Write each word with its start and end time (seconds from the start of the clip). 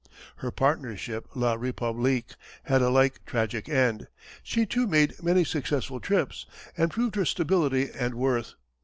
Her 0.37 0.49
partner 0.49 0.97
ship 0.97 1.27
La 1.35 1.55
République 1.55 2.33
had 2.63 2.81
a 2.81 2.89
like 2.89 3.23
tragic 3.23 3.69
end. 3.69 4.07
She 4.41 4.65
too 4.65 4.87
made 4.87 5.21
many 5.21 5.43
successful 5.43 5.99
trips, 5.99 6.47
and 6.75 6.89
proved 6.89 7.13
her 7.17 7.25
stability 7.25 7.91
and 7.93 8.15
worth. 8.15 8.55